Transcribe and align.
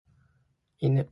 in 0.81 0.97
it 0.97 0.99